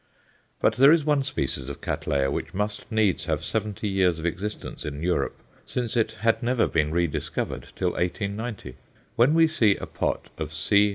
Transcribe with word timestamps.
But 0.59 0.77
there 0.77 0.91
is 0.91 1.05
one 1.05 1.21
species 1.21 1.69
of 1.69 1.79
Cattleya 1.79 2.31
which 2.31 2.55
must 2.55 2.91
needs 2.91 3.25
have 3.25 3.45
seventy 3.45 3.87
years 3.87 4.17
of 4.17 4.25
existence 4.25 4.83
in 4.83 5.03
Europe, 5.03 5.37
since 5.67 5.95
it 5.95 6.13
had 6.21 6.41
never 6.41 6.65
been 6.65 6.89
re 6.89 7.05
discovered 7.05 7.67
till 7.75 7.89
1890. 7.91 8.77
When 9.15 9.35
we 9.35 9.47
see 9.47 9.75
a 9.75 9.85
pot 9.85 10.29
of 10.39 10.49
_C. 10.49 10.89